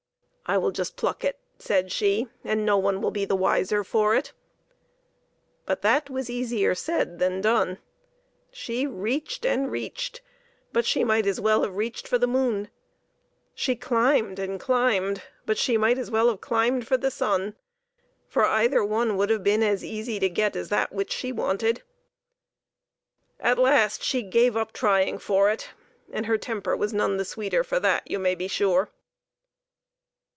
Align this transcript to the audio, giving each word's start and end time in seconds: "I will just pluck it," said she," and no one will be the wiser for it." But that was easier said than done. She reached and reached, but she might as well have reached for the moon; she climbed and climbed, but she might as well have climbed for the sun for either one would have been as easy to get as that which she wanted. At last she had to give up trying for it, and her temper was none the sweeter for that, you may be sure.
"I 0.51 0.57
will 0.57 0.71
just 0.71 0.97
pluck 0.97 1.23
it," 1.23 1.39
said 1.59 1.93
she," 1.93 2.27
and 2.43 2.65
no 2.65 2.77
one 2.77 3.01
will 3.01 3.09
be 3.11 3.23
the 3.23 3.37
wiser 3.37 3.85
for 3.85 4.15
it." 4.15 4.33
But 5.65 5.81
that 5.81 6.09
was 6.09 6.29
easier 6.29 6.75
said 6.75 7.19
than 7.19 7.39
done. 7.39 7.77
She 8.51 8.85
reached 8.85 9.45
and 9.45 9.71
reached, 9.71 10.19
but 10.73 10.85
she 10.85 11.05
might 11.05 11.25
as 11.25 11.39
well 11.39 11.63
have 11.63 11.77
reached 11.77 12.05
for 12.05 12.17
the 12.17 12.27
moon; 12.27 12.69
she 13.55 13.77
climbed 13.77 14.39
and 14.39 14.59
climbed, 14.59 15.23
but 15.45 15.57
she 15.57 15.77
might 15.77 15.97
as 15.97 16.11
well 16.11 16.27
have 16.27 16.41
climbed 16.41 16.85
for 16.85 16.97
the 16.97 17.11
sun 17.11 17.55
for 18.27 18.43
either 18.43 18.83
one 18.83 19.15
would 19.15 19.29
have 19.29 19.45
been 19.45 19.63
as 19.63 19.85
easy 19.85 20.19
to 20.19 20.27
get 20.27 20.57
as 20.57 20.67
that 20.67 20.91
which 20.91 21.13
she 21.13 21.31
wanted. 21.31 21.81
At 23.39 23.57
last 23.57 24.03
she 24.03 24.21
had 24.21 24.31
to 24.33 24.37
give 24.39 24.57
up 24.57 24.73
trying 24.73 25.17
for 25.17 25.49
it, 25.49 25.69
and 26.11 26.25
her 26.25 26.37
temper 26.37 26.75
was 26.75 26.91
none 26.93 27.15
the 27.15 27.23
sweeter 27.23 27.63
for 27.63 27.79
that, 27.79 28.11
you 28.11 28.19
may 28.19 28.35
be 28.35 28.49
sure. 28.49 28.89